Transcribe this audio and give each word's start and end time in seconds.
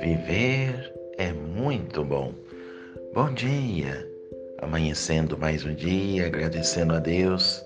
Viver 0.00 0.94
é 1.18 1.32
muito 1.32 2.04
bom. 2.04 2.32
Bom 3.12 3.34
dia! 3.34 4.08
Amanhecendo 4.62 5.36
mais 5.36 5.64
um 5.64 5.74
dia, 5.74 6.26
agradecendo 6.26 6.94
a 6.94 6.98
Deus 6.98 7.64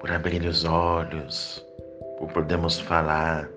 por 0.00 0.10
abrir 0.10 0.42
os 0.42 0.64
olhos, 0.64 1.64
por 2.18 2.32
podermos 2.32 2.80
falar, 2.80 3.48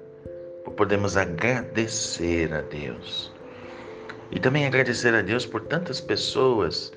por 0.64 0.74
podermos 0.74 1.18
agradecer 1.18 2.54
a 2.54 2.62
Deus. 2.62 3.32
E 4.32 4.40
também 4.40 4.68
agradecer 4.68 5.16
a 5.16 5.22
Deus 5.22 5.46
por 5.46 5.62
tantas 5.62 6.00
pessoas 6.00 6.94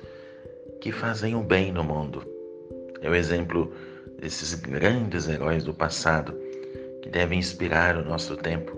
que 0.81 0.91
fazem 0.91 1.35
o 1.35 1.41
bem 1.41 1.71
no 1.71 1.83
mundo. 1.83 2.23
É 3.01 3.09
o 3.09 3.15
exemplo 3.15 3.73
desses 4.25 4.55
grandes 4.55 5.27
heróis 5.27 5.63
do 5.63 5.71
passado 5.71 6.33
que 7.03 7.09
devem 7.09 7.37
inspirar 7.37 7.95
o 7.95 8.03
nosso 8.03 8.35
tempo. 8.35 8.75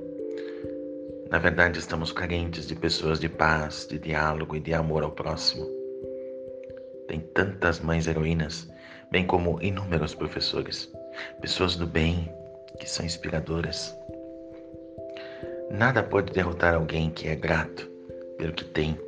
Na 1.31 1.39
verdade, 1.39 1.79
estamos 1.79 2.11
carentes 2.11 2.67
de 2.67 2.75
pessoas 2.75 3.17
de 3.17 3.29
paz, 3.29 3.87
de 3.89 3.97
diálogo 3.97 4.57
e 4.57 4.59
de 4.59 4.73
amor 4.73 5.03
ao 5.03 5.11
próximo. 5.11 5.65
Tem 7.07 7.21
tantas 7.33 7.79
mães 7.79 8.07
heroínas, 8.07 8.69
bem 9.09 9.25
como 9.25 9.61
inúmeros 9.61 10.13
professores, 10.13 10.91
pessoas 11.39 11.77
do 11.77 11.87
bem 11.87 12.29
que 12.77 12.89
são 12.89 13.05
inspiradoras. 13.05 13.97
Nada 15.71 16.03
pode 16.03 16.33
derrotar 16.33 16.73
alguém 16.73 17.09
que 17.09 17.29
é 17.29 17.35
grato 17.35 17.89
pelo 18.37 18.51
que 18.51 18.65
tem, 18.65 18.99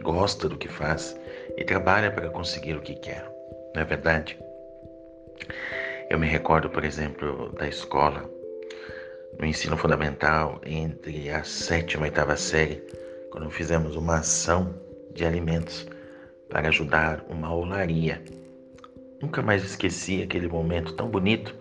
gosta 0.00 0.48
do 0.48 0.56
que 0.56 0.68
faz 0.68 1.18
e 1.56 1.64
trabalha 1.64 2.12
para 2.12 2.30
conseguir 2.30 2.76
o 2.76 2.80
que 2.80 2.94
quer. 2.94 3.28
Não 3.74 3.82
é 3.82 3.84
verdade? 3.84 4.38
Eu 6.10 6.18
me 6.18 6.26
recordo, 6.26 6.68
por 6.68 6.84
exemplo, 6.84 7.52
da 7.58 7.68
escola, 7.68 8.28
no 9.38 9.46
ensino 9.46 9.76
fundamental, 9.76 10.60
entre 10.64 11.30
a 11.30 11.44
sétima 11.44 12.06
e 12.06 12.08
a 12.08 12.10
oitava 12.10 12.36
série, 12.36 12.82
quando 13.30 13.50
fizemos 13.50 13.96
uma 13.96 14.18
ação 14.18 14.74
de 15.14 15.24
alimentos 15.24 15.86
para 16.48 16.68
ajudar 16.68 17.24
uma 17.28 17.54
olaria. 17.54 18.22
Nunca 19.22 19.40
mais 19.40 19.62
esqueci 19.64 20.22
aquele 20.22 20.48
momento 20.48 20.94
tão 20.94 21.08
bonito 21.08 21.54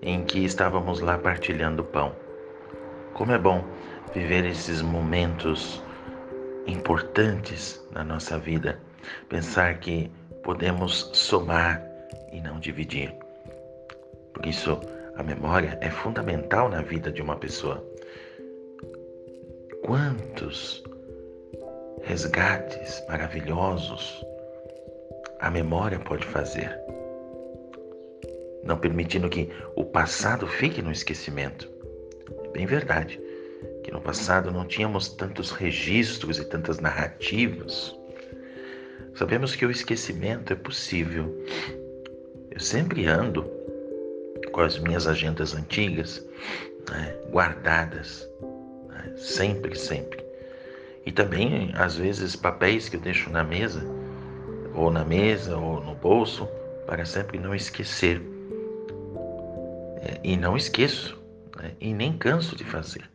em 0.00 0.24
que 0.24 0.44
estávamos 0.44 1.00
lá 1.00 1.18
partilhando 1.18 1.84
pão. 1.84 2.14
Como 3.14 3.32
é 3.32 3.38
bom 3.38 3.64
viver 4.14 4.44
esses 4.44 4.80
momentos 4.80 5.82
importantes 6.66 7.84
na 7.92 8.04
nossa 8.04 8.38
vida, 8.38 8.80
pensar 9.28 9.78
que 9.78 10.10
podemos 10.42 11.10
somar 11.12 11.91
e 12.32 12.40
não 12.40 12.58
dividir. 12.58 13.14
Por 14.32 14.46
isso, 14.46 14.80
a 15.16 15.22
memória 15.22 15.78
é 15.80 15.90
fundamental 15.90 16.68
na 16.68 16.82
vida 16.82 17.12
de 17.12 17.20
uma 17.20 17.36
pessoa. 17.36 17.84
Quantos 19.84 20.82
resgates 22.02 23.04
maravilhosos 23.08 24.24
a 25.40 25.50
memória 25.50 25.98
pode 25.98 26.24
fazer, 26.26 26.78
não 28.64 28.78
permitindo 28.78 29.28
que 29.28 29.50
o 29.74 29.84
passado 29.84 30.46
fique 30.46 30.80
no 30.80 30.92
esquecimento. 30.92 31.68
É 32.44 32.48
bem 32.48 32.64
verdade 32.64 33.20
que 33.82 33.90
no 33.90 34.00
passado 34.00 34.52
não 34.52 34.64
tínhamos 34.64 35.08
tantos 35.08 35.50
registros 35.50 36.38
e 36.38 36.44
tantas 36.44 36.78
narrativas. 36.78 37.96
Sabemos 39.14 39.54
que 39.56 39.66
o 39.66 39.70
esquecimento 39.70 40.52
é 40.52 40.56
possível. 40.56 41.36
Eu 42.52 42.60
sempre 42.60 43.06
ando 43.06 43.50
com 44.52 44.60
as 44.60 44.78
minhas 44.78 45.06
agendas 45.06 45.54
antigas 45.54 46.22
né, 46.90 47.16
guardadas, 47.30 48.28
né, 48.90 49.14
sempre, 49.16 49.74
sempre. 49.74 50.22
E 51.06 51.10
também, 51.10 51.72
às 51.74 51.96
vezes, 51.96 52.36
papéis 52.36 52.90
que 52.90 52.96
eu 52.96 53.00
deixo 53.00 53.30
na 53.30 53.42
mesa, 53.42 53.82
ou 54.74 54.90
na 54.90 55.02
mesa, 55.02 55.56
ou 55.56 55.82
no 55.82 55.94
bolso, 55.94 56.46
para 56.86 57.06
sempre 57.06 57.38
não 57.38 57.54
esquecer. 57.54 58.20
É, 60.02 60.20
e 60.22 60.36
não 60.36 60.54
esqueço, 60.54 61.18
né, 61.56 61.72
e 61.80 61.94
nem 61.94 62.18
canso 62.18 62.54
de 62.54 62.64
fazer. 62.64 63.10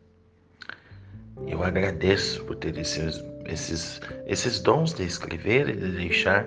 Eu 1.46 1.62
agradeço 1.62 2.42
por 2.44 2.56
ter 2.56 2.76
esses, 2.76 3.22
esses, 3.46 4.00
esses 4.26 4.58
dons 4.58 4.92
de 4.92 5.04
escrever 5.04 5.68
e 5.68 5.76
de 5.76 5.92
deixar 5.92 6.44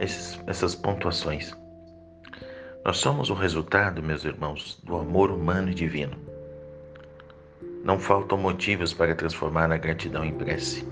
esses, 0.00 0.36
essas 0.48 0.74
pontuações. 0.74 1.56
Nós 2.88 2.96
somos 2.96 3.28
o 3.28 3.34
resultado, 3.34 4.02
meus 4.02 4.24
irmãos, 4.24 4.80
do 4.82 4.96
amor 4.96 5.30
humano 5.30 5.68
e 5.68 5.74
divino. 5.74 6.16
Não 7.84 7.98
faltam 7.98 8.38
motivos 8.38 8.94
para 8.94 9.14
transformar 9.14 9.70
a 9.70 9.76
gratidão 9.76 10.24
em 10.24 10.32
prece. 10.32 10.88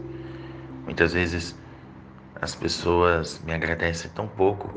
Muitas 0.85 1.15
vezes 1.15 1.59
as 2.39 2.55
pessoas 2.55 3.41
me 3.47 3.55
agradecem 3.55 4.11
tão 4.11 4.29
pouco 4.29 4.71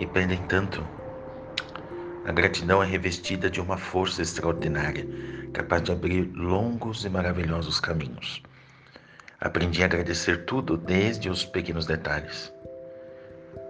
e 0.00 0.04
pedem 0.04 0.42
tanto. 0.48 0.84
A 2.26 2.32
gratidão 2.32 2.82
é 2.82 2.86
revestida 2.86 3.48
de 3.48 3.60
uma 3.60 3.76
força 3.76 4.20
extraordinária 4.20 5.06
capaz 5.52 5.80
de 5.84 5.92
abrir 5.92 6.28
longos 6.34 7.04
e 7.04 7.08
maravilhosos 7.08 7.78
caminhos. 7.78 8.42
Aprendi 9.40 9.84
a 9.84 9.86
agradecer 9.86 10.44
tudo, 10.44 10.76
desde 10.76 11.30
os 11.30 11.44
pequenos 11.44 11.86
detalhes. 11.86 12.52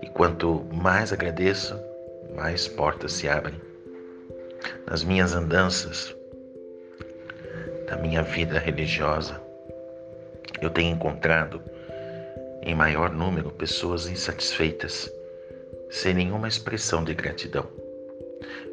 E 0.01 0.09
quanto 0.09 0.65
mais 0.73 1.13
agradeço, 1.13 1.92
mais 2.35 2.69
portas 2.69 3.13
se 3.13 3.29
abrem. 3.29 3.61
Nas 4.87 5.05
minhas 5.05 5.35
andanças, 5.35 6.15
da 7.87 7.97
minha 7.97 8.23
vida 8.23 8.59
religiosa, 8.59 9.41
eu 10.61 10.71
tenho 10.71 10.95
encontrado 10.95 11.63
em 12.63 12.75
maior 12.75 13.11
número 13.11 13.51
pessoas 13.51 14.07
insatisfeitas, 14.07 15.11
sem 15.91 16.15
nenhuma 16.15 16.49
expressão 16.49 17.03
de 17.03 17.15
gratidão, 17.15 17.69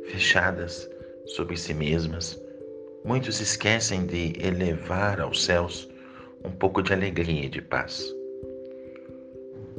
fechadas 0.05 0.89
sobre 1.25 1.57
si 1.57 1.73
mesmas 1.73 2.39
Muitos 3.03 3.39
esquecem 3.39 4.05
de 4.05 4.33
elevar 4.45 5.21
aos 5.21 5.45
céus 5.45 5.89
um 6.43 6.51
pouco 6.51 6.81
de 6.81 6.91
alegria 6.91 7.45
e 7.45 7.49
de 7.49 7.61
paz. 7.61 8.13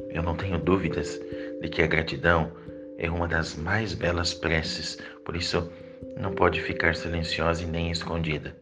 Eu 0.09 0.23
não 0.23 0.35
tenho 0.35 0.57
dúvidas 0.57 1.21
de 1.61 1.69
que 1.69 1.83
a 1.83 1.87
gratidão 1.87 2.51
é 3.01 3.09
uma 3.09 3.27
das 3.27 3.55
mais 3.55 3.95
belas 3.95 4.31
preces, 4.31 4.99
por 5.25 5.35
isso 5.35 5.71
não 6.17 6.35
pode 6.35 6.61
ficar 6.61 6.95
silenciosa 6.95 7.63
e 7.63 7.65
nem 7.65 7.89
escondida. 7.89 8.55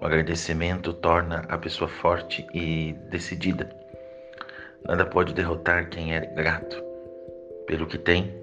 O 0.00 0.06
agradecimento 0.06 0.94
torna 0.94 1.44
a 1.50 1.58
pessoa 1.58 1.86
forte 1.86 2.46
e 2.54 2.94
decidida. 3.10 3.68
Nada 4.86 5.04
pode 5.04 5.34
derrotar 5.34 5.90
quem 5.90 6.14
é 6.16 6.20
grato 6.20 6.82
pelo 7.66 7.86
que 7.86 7.98
tem, 7.98 8.34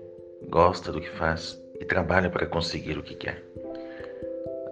gosta 0.48 0.92
do 0.92 1.02
que 1.02 1.10
faz 1.10 1.60
e 1.80 1.86
trabalha 1.86 2.30
para 2.30 2.46
conseguir 2.46 2.96
o 2.96 3.04
que 3.04 3.16
quer. 3.16 3.44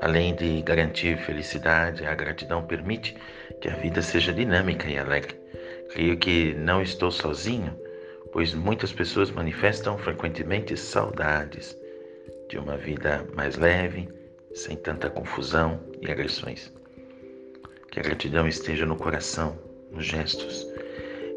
Além 0.01 0.35
de 0.35 0.61
garantir 0.61 1.17
felicidade, 1.17 2.05
a 2.05 2.13
gratidão 2.13 2.63
permite 2.63 3.17
que 3.59 3.69
a 3.69 3.75
vida 3.77 4.03
seja 4.03 4.31
dinâmica 4.31 4.87
e 4.87 4.99
alegre. 4.99 5.35
Creio 5.89 6.15
que 6.15 6.53
não 6.53 6.79
estou 6.79 7.09
sozinho, 7.09 7.75
pois 8.31 8.53
muitas 8.53 8.91
pessoas 8.91 9.31
manifestam 9.31 9.97
frequentemente 9.97 10.75
saudades 10.77 11.77
de 12.49 12.57
uma 12.57 12.77
vida 12.77 13.25
mais 13.35 13.57
leve, 13.57 14.09
sem 14.53 14.75
tanta 14.75 15.09
confusão 15.09 15.79
e 16.01 16.11
agressões. 16.11 16.71
Que 17.91 17.99
a 17.99 18.03
gratidão 18.03 18.47
esteja 18.47 18.85
no 18.85 18.95
coração, 18.95 19.57
nos 19.91 20.05
gestos 20.05 20.67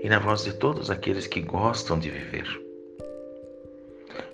e 0.03 0.09
na 0.09 0.19
voz 0.19 0.45
de 0.45 0.53
todos 0.53 0.91
aqueles 0.91 1.27
que 1.27 1.41
gostam 1.41 1.99
de 1.99 2.11
viver. 2.11 2.47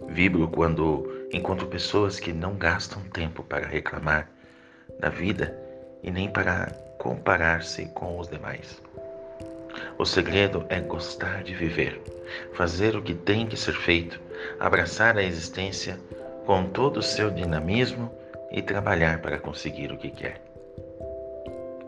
Vibro 0.08 0.48
quando 0.48 1.28
encontro 1.32 1.66
pessoas 1.66 2.20
que 2.20 2.32
não 2.32 2.56
gastam 2.56 3.02
tempo 3.10 3.42
para 3.42 3.66
reclamar 3.66 4.30
da 5.00 5.08
vida 5.08 5.56
e 6.02 6.10
nem 6.10 6.30
para 6.30 6.66
comparar-se 6.98 7.86
com 7.86 8.18
os 8.18 8.28
demais. 8.28 8.80
O 9.98 10.04
segredo 10.04 10.64
é 10.68 10.80
gostar 10.80 11.42
de 11.42 11.54
viver, 11.54 12.00
fazer 12.52 12.96
o 12.96 13.02
que 13.02 13.14
tem 13.14 13.46
que 13.46 13.56
ser 13.56 13.74
feito, 13.74 14.20
abraçar 14.58 15.16
a 15.16 15.22
existência 15.22 15.98
com 16.44 16.64
todo 16.66 16.98
o 16.98 17.02
seu 17.02 17.30
dinamismo 17.30 18.12
e 18.50 18.62
trabalhar 18.62 19.20
para 19.20 19.38
conseguir 19.38 19.90
o 19.92 19.98
que 19.98 20.10
quer. 20.10 20.40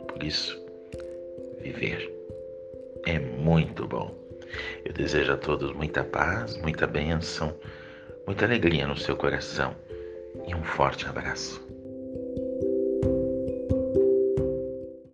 Por 0.09 0.23
isso, 0.23 0.61
viver 1.61 2.19
é 3.07 3.19
muito 3.19 3.87
bom. 3.87 4.15
Eu 4.85 4.93
desejo 4.93 5.33
a 5.33 5.37
todos 5.37 5.73
muita 5.73 6.05
paz, 6.05 6.57
muita 6.59 6.87
bênção, 6.87 7.55
muita 8.27 8.45
alegria 8.45 8.87
no 8.87 8.97
seu 8.97 9.17
coração 9.17 9.75
e 10.47 10.55
um 10.55 10.63
forte 10.63 11.07
abraço. 11.07 11.68